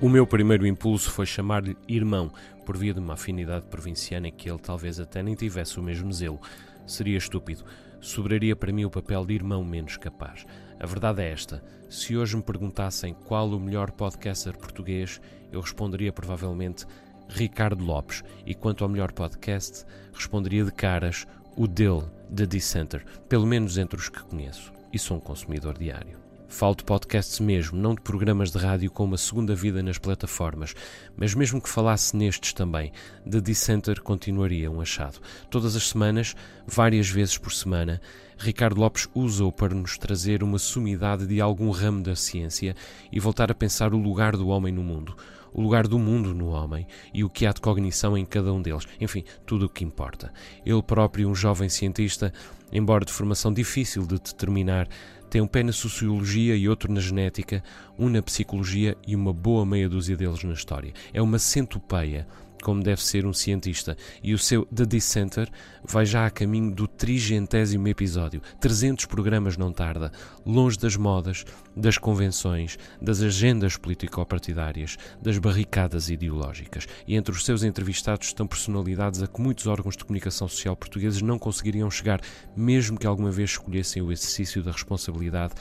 O 0.00 0.08
meu 0.08 0.24
primeiro 0.24 0.64
impulso 0.64 1.10
foi 1.10 1.26
chamar-lhe 1.26 1.76
irmão, 1.88 2.30
por 2.64 2.76
via 2.76 2.94
de 2.94 3.00
uma 3.00 3.14
afinidade 3.14 3.66
provinciana 3.66 4.28
em 4.28 4.32
que 4.32 4.48
ele 4.48 4.60
talvez 4.60 5.00
até 5.00 5.24
nem 5.24 5.34
tivesse 5.34 5.80
o 5.80 5.82
mesmo 5.82 6.12
zelo. 6.12 6.40
Seria 6.86 7.18
estúpido. 7.18 7.64
Sobraria 8.00 8.54
para 8.54 8.72
mim 8.72 8.84
o 8.84 8.90
papel 8.90 9.26
de 9.26 9.34
irmão 9.34 9.64
menos 9.64 9.96
capaz. 9.96 10.46
A 10.78 10.86
verdade 10.86 11.22
é 11.22 11.32
esta: 11.32 11.64
se 11.90 12.16
hoje 12.16 12.36
me 12.36 12.44
perguntassem 12.44 13.12
qual 13.12 13.48
o 13.48 13.58
melhor 13.58 13.90
podcaster 13.90 14.56
português, 14.56 15.20
eu 15.50 15.60
responderia 15.60 16.12
provavelmente 16.12 16.86
Ricardo 17.28 17.84
Lopes, 17.84 18.22
e 18.46 18.54
quanto 18.54 18.84
ao 18.84 18.90
melhor 18.90 19.10
podcast, 19.10 19.84
responderia 20.12 20.64
de 20.64 20.70
caras 20.70 21.26
o 21.56 21.66
dele, 21.66 22.04
The 22.32 22.46
Dissenter, 22.46 23.04
pelo 23.28 23.48
menos 23.48 23.76
entre 23.76 23.98
os 23.98 24.08
que 24.08 24.22
conheço, 24.22 24.72
e 24.92 24.98
sou 24.98 25.16
um 25.16 25.20
consumidor 25.20 25.76
diário. 25.76 26.27
Falo 26.50 26.74
de 26.74 26.82
podcasts 26.82 27.38
mesmo, 27.40 27.78
não 27.78 27.94
de 27.94 28.00
programas 28.00 28.50
de 28.50 28.56
rádio 28.56 28.90
com 28.90 29.04
uma 29.04 29.18
segunda 29.18 29.54
vida 29.54 29.82
nas 29.82 29.98
plataformas, 29.98 30.74
mas 31.14 31.34
mesmo 31.34 31.60
que 31.60 31.68
falasse 31.68 32.16
nestes 32.16 32.54
também, 32.54 32.90
The 33.30 33.38
Dissenter 33.40 34.00
continuaria 34.02 34.70
um 34.70 34.80
achado. 34.80 35.20
Todas 35.50 35.76
as 35.76 35.90
semanas, 35.90 36.34
várias 36.66 37.08
vezes 37.08 37.36
por 37.36 37.52
semana, 37.52 38.00
Ricardo 38.38 38.80
Lopes 38.80 39.06
usa-o 39.14 39.52
para 39.52 39.74
nos 39.74 39.98
trazer 39.98 40.42
uma 40.42 40.58
sumidade 40.58 41.26
de 41.26 41.38
algum 41.38 41.70
ramo 41.70 42.02
da 42.02 42.16
ciência 42.16 42.74
e 43.12 43.20
voltar 43.20 43.52
a 43.52 43.54
pensar 43.54 43.92
o 43.92 43.98
lugar 43.98 44.34
do 44.34 44.48
homem 44.48 44.72
no 44.72 44.82
mundo, 44.82 45.14
o 45.52 45.60
lugar 45.60 45.86
do 45.86 45.98
mundo 45.98 46.32
no 46.34 46.48
homem 46.48 46.86
e 47.12 47.22
o 47.22 47.28
que 47.28 47.46
há 47.46 47.52
de 47.52 47.60
cognição 47.60 48.16
em 48.16 48.24
cada 48.24 48.52
um 48.52 48.62
deles. 48.62 48.86
Enfim, 48.98 49.22
tudo 49.44 49.66
o 49.66 49.68
que 49.68 49.84
importa. 49.84 50.32
Ele 50.64 50.82
próprio, 50.82 51.28
um 51.28 51.34
jovem 51.34 51.68
cientista, 51.68 52.32
embora 52.72 53.04
de 53.04 53.12
formação 53.12 53.52
difícil 53.52 54.06
de 54.06 54.14
determinar, 54.18 54.88
tem 55.28 55.40
um 55.40 55.46
pé 55.46 55.62
na 55.62 55.72
sociologia 55.72 56.56
e 56.56 56.68
outro 56.68 56.92
na 56.92 57.00
genética, 57.00 57.62
um 57.98 58.08
na 58.08 58.22
psicologia 58.22 58.96
e 59.06 59.14
uma 59.14 59.32
boa 59.32 59.64
meia 59.66 59.88
dúzia 59.88 60.16
deles 60.16 60.42
na 60.42 60.52
história. 60.52 60.92
É 61.12 61.20
uma 61.20 61.38
centopeia 61.38 62.26
como 62.62 62.82
deve 62.82 63.02
ser 63.02 63.26
um 63.26 63.32
cientista, 63.32 63.96
e 64.22 64.34
o 64.34 64.38
seu 64.38 64.66
The 64.66 64.84
Dissenter 64.84 65.48
vai 65.84 66.04
já 66.04 66.26
a 66.26 66.30
caminho 66.30 66.74
do 66.74 66.86
trigentésimo 66.86 67.88
episódio. 67.88 68.42
300 68.60 69.06
programas 69.06 69.56
não 69.56 69.72
tarda, 69.72 70.12
longe 70.44 70.78
das 70.78 70.96
modas, 70.96 71.44
das 71.76 71.98
convenções, 71.98 72.78
das 73.00 73.22
agendas 73.22 73.76
político-partidárias, 73.76 74.96
das 75.22 75.38
barricadas 75.38 76.10
ideológicas. 76.10 76.86
E 77.06 77.14
entre 77.14 77.32
os 77.32 77.44
seus 77.44 77.62
entrevistados 77.62 78.28
estão 78.28 78.46
personalidades 78.46 79.22
a 79.22 79.26
que 79.26 79.40
muitos 79.40 79.66
órgãos 79.66 79.96
de 79.96 80.04
comunicação 80.04 80.48
social 80.48 80.76
portugueses 80.76 81.22
não 81.22 81.38
conseguiriam 81.38 81.90
chegar, 81.90 82.20
mesmo 82.56 82.98
que 82.98 83.06
alguma 83.06 83.30
vez 83.30 83.50
escolhessem 83.50 84.02
o 84.02 84.12
exercício 84.12 84.62
da 84.62 84.72
responsabilidade 84.72 85.54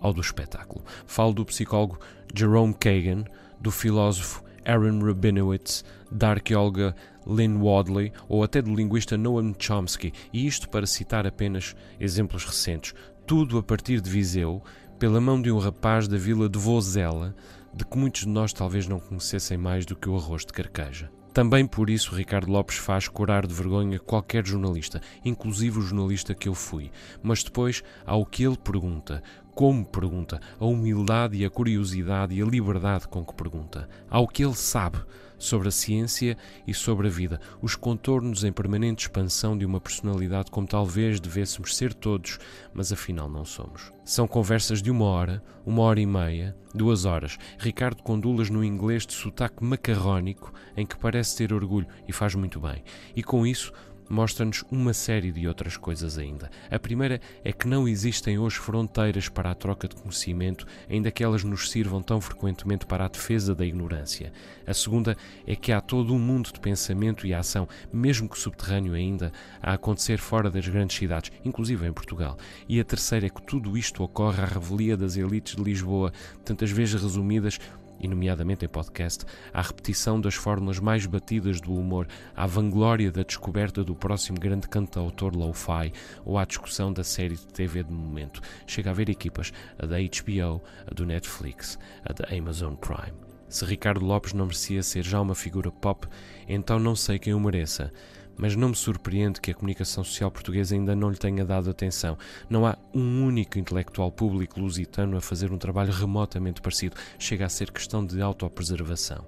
ao 0.00 0.12
do 0.12 0.20
espetáculo. 0.20 0.84
Falo 1.06 1.32
do 1.32 1.44
psicólogo 1.44 1.98
Jerome 2.34 2.74
Kagan, 2.74 3.24
do 3.60 3.70
filósofo 3.70 4.42
Aaron 4.64 5.00
Rabinowitz, 5.00 5.84
da 6.12 6.30
arqueóloga 6.30 6.94
Lynn 7.26 7.60
Wadley 7.60 8.12
ou 8.28 8.42
até 8.42 8.60
do 8.60 8.74
linguista 8.74 9.16
Noam 9.16 9.54
Chomsky, 9.58 10.12
e 10.32 10.46
isto 10.46 10.68
para 10.68 10.86
citar 10.86 11.26
apenas 11.26 11.74
exemplos 11.98 12.44
recentes. 12.44 12.94
Tudo 13.26 13.58
a 13.58 13.62
partir 13.62 14.00
de 14.00 14.10
Viseu, 14.10 14.62
pela 14.98 15.20
mão 15.20 15.40
de 15.40 15.50
um 15.50 15.58
rapaz 15.58 16.06
da 16.06 16.16
vila 16.16 16.48
de 16.48 16.58
Vozela, 16.58 17.34
de 17.74 17.84
que 17.84 17.96
muitos 17.96 18.22
de 18.22 18.28
nós 18.28 18.52
talvez 18.52 18.86
não 18.86 19.00
conhecessem 19.00 19.56
mais 19.56 19.86
do 19.86 19.96
que 19.96 20.08
o 20.08 20.16
arroz 20.16 20.44
de 20.44 20.52
carqueja. 20.52 21.10
Também 21.32 21.66
por 21.66 21.88
isso 21.88 22.14
Ricardo 22.14 22.52
Lopes 22.52 22.76
faz 22.76 23.08
corar 23.08 23.46
de 23.46 23.54
vergonha 23.54 23.98
qualquer 23.98 24.46
jornalista, 24.46 25.00
inclusive 25.24 25.78
o 25.78 25.82
jornalista 25.82 26.34
que 26.34 26.46
eu 26.46 26.54
fui. 26.54 26.90
Mas 27.22 27.42
depois 27.42 27.82
há 28.04 28.14
o 28.14 28.26
que 28.26 28.44
ele 28.44 28.58
pergunta, 28.58 29.22
como 29.54 29.84
pergunta, 29.84 30.40
a 30.58 30.64
humildade 30.64 31.36
e 31.36 31.44
a 31.44 31.50
curiosidade 31.50 32.34
e 32.34 32.42
a 32.42 32.46
liberdade 32.46 33.06
com 33.08 33.24
que 33.24 33.34
pergunta. 33.34 33.88
Há 34.10 34.18
o 34.18 34.26
que 34.26 34.44
ele 34.44 34.54
sabe 34.54 34.98
sobre 35.42 35.68
a 35.68 35.72
ciência 35.72 36.36
e 36.66 36.72
sobre 36.72 37.08
a 37.08 37.10
vida, 37.10 37.40
os 37.60 37.74
contornos 37.74 38.44
em 38.44 38.52
permanente 38.52 39.06
expansão 39.06 39.58
de 39.58 39.66
uma 39.66 39.80
personalidade 39.80 40.50
como 40.50 40.68
talvez 40.68 41.18
devêssemos 41.18 41.76
ser 41.76 41.92
todos, 41.92 42.38
mas 42.72 42.92
afinal 42.92 43.28
não 43.28 43.44
somos. 43.44 43.92
São 44.04 44.28
conversas 44.28 44.80
de 44.80 44.90
uma 44.90 45.04
hora, 45.04 45.42
uma 45.66 45.82
hora 45.82 46.00
e 46.00 46.06
meia, 46.06 46.56
duas 46.72 47.04
horas. 47.04 47.38
Ricardo 47.58 48.02
condulas 48.02 48.50
no 48.50 48.64
inglês 48.64 49.04
de 49.04 49.14
sotaque 49.14 49.64
macarrónico 49.64 50.52
em 50.76 50.86
que 50.86 50.96
parece 50.96 51.36
ter 51.36 51.52
orgulho 51.52 51.88
e 52.06 52.12
faz 52.12 52.34
muito 52.36 52.60
bem. 52.60 52.84
E 53.16 53.22
com 53.22 53.44
isso 53.44 53.72
mostra-nos 54.12 54.62
uma 54.70 54.92
série 54.92 55.32
de 55.32 55.48
outras 55.48 55.78
coisas 55.78 56.18
ainda. 56.18 56.50
A 56.70 56.78
primeira 56.78 57.18
é 57.42 57.50
que 57.50 57.66
não 57.66 57.88
existem 57.88 58.38
hoje 58.38 58.58
fronteiras 58.58 59.26
para 59.26 59.50
a 59.50 59.54
troca 59.54 59.88
de 59.88 59.96
conhecimento, 59.96 60.66
ainda 60.88 61.10
que 61.10 61.24
elas 61.24 61.42
nos 61.42 61.70
sirvam 61.70 62.02
tão 62.02 62.20
frequentemente 62.20 62.84
para 62.84 63.06
a 63.06 63.08
defesa 63.08 63.54
da 63.54 63.64
ignorância. 63.64 64.30
A 64.66 64.74
segunda 64.74 65.16
é 65.46 65.56
que 65.56 65.72
há 65.72 65.80
todo 65.80 66.14
um 66.14 66.18
mundo 66.18 66.52
de 66.52 66.60
pensamento 66.60 67.26
e 67.26 67.32
ação, 67.32 67.66
mesmo 67.90 68.28
que 68.28 68.38
subterrâneo 68.38 68.92
ainda, 68.92 69.32
a 69.62 69.72
acontecer 69.72 70.18
fora 70.18 70.50
das 70.50 70.68
grandes 70.68 70.96
cidades, 70.98 71.32
inclusive 71.42 71.86
em 71.86 71.92
Portugal. 71.92 72.36
E 72.68 72.78
a 72.78 72.84
terceira 72.84 73.26
é 73.26 73.30
que 73.30 73.40
tudo 73.40 73.78
isto 73.78 74.04
ocorre 74.04 74.42
à 74.42 74.44
revelia 74.44 74.94
das 74.94 75.16
elites 75.16 75.56
de 75.56 75.62
Lisboa, 75.62 76.12
tantas 76.44 76.70
vezes 76.70 77.00
resumidas 77.00 77.58
e 78.02 78.08
nomeadamente 78.08 78.64
em 78.64 78.68
podcast, 78.68 79.24
à 79.54 79.62
repetição 79.62 80.20
das 80.20 80.34
fórmulas 80.34 80.80
mais 80.80 81.06
batidas 81.06 81.60
do 81.60 81.72
humor, 81.72 82.06
à 82.34 82.46
vanglória 82.46 83.12
da 83.12 83.22
descoberta 83.22 83.84
do 83.84 83.94
próximo 83.94 84.38
grande 84.38 84.68
cantautor 84.68 85.34
lo-fi 85.34 85.92
ou 86.24 86.36
à 86.36 86.44
discussão 86.44 86.92
da 86.92 87.04
série 87.04 87.36
de 87.36 87.46
TV 87.46 87.84
de 87.84 87.92
momento. 87.92 88.40
Chega 88.66 88.90
a 88.90 88.92
haver 88.92 89.08
equipas, 89.08 89.52
a 89.78 89.86
da 89.86 89.96
HBO, 89.98 90.60
a 90.86 90.92
do 90.92 91.06
Netflix, 91.06 91.78
a 92.04 92.12
da 92.12 92.36
Amazon 92.36 92.74
Prime. 92.74 93.16
Se 93.48 93.66
Ricardo 93.66 94.04
Lopes 94.04 94.32
não 94.32 94.46
merecia 94.46 94.82
ser 94.82 95.04
já 95.04 95.20
uma 95.20 95.34
figura 95.34 95.70
pop, 95.70 96.08
então 96.48 96.78
não 96.78 96.96
sei 96.96 97.18
quem 97.18 97.34
o 97.34 97.40
mereça 97.40 97.92
mas 98.36 98.56
não 98.56 98.70
me 98.70 98.74
surpreende 98.74 99.40
que 99.40 99.50
a 99.50 99.54
comunicação 99.54 100.02
social 100.04 100.30
portuguesa 100.30 100.74
ainda 100.74 100.94
não 100.96 101.10
lhe 101.10 101.16
tenha 101.16 101.44
dado 101.44 101.70
atenção. 101.70 102.16
Não 102.48 102.66
há 102.66 102.76
um 102.94 103.24
único 103.24 103.58
intelectual 103.58 104.10
público 104.10 104.60
lusitano 104.60 105.16
a 105.16 105.20
fazer 105.20 105.52
um 105.52 105.58
trabalho 105.58 105.92
remotamente 105.92 106.60
parecido. 106.60 106.96
Chega 107.18 107.46
a 107.46 107.48
ser 107.48 107.70
questão 107.70 108.04
de 108.04 108.20
autopreservação. 108.20 109.24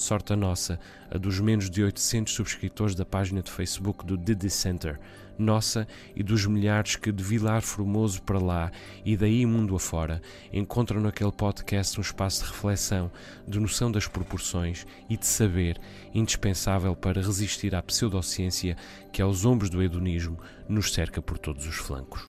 Sorte 0.00 0.32
a 0.32 0.36
nossa, 0.36 0.80
a 1.10 1.18
dos 1.18 1.38
menos 1.40 1.68
de 1.68 1.82
800 1.82 2.32
subscritores 2.32 2.94
da 2.94 3.04
página 3.04 3.42
de 3.42 3.50
Facebook 3.50 4.02
do 4.02 4.16
The 4.16 4.48
Center, 4.48 4.98
nossa 5.38 5.86
e 6.16 6.22
dos 6.22 6.46
milhares 6.46 6.96
que 6.96 7.12
de 7.12 7.22
Vilar 7.22 7.60
Formoso 7.60 8.22
para 8.22 8.38
lá 8.38 8.72
e 9.04 9.14
daí 9.14 9.44
mundo 9.44 9.76
afora 9.76 10.22
encontram 10.50 11.02
naquele 11.02 11.30
podcast 11.30 11.98
um 11.98 12.00
espaço 12.00 12.42
de 12.42 12.50
reflexão, 12.50 13.12
de 13.46 13.60
noção 13.60 13.92
das 13.92 14.08
proporções 14.08 14.86
e 15.06 15.18
de 15.18 15.26
saber 15.26 15.78
indispensável 16.14 16.96
para 16.96 17.20
resistir 17.20 17.74
à 17.74 17.82
pseudociência 17.82 18.78
que 19.12 19.20
aos 19.20 19.44
ombros 19.44 19.68
do 19.68 19.82
hedonismo 19.82 20.38
nos 20.66 20.94
cerca 20.94 21.20
por 21.20 21.36
todos 21.36 21.66
os 21.66 21.76
flancos. 21.76 22.18